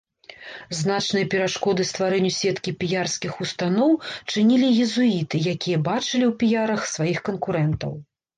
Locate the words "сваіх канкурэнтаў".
6.95-7.93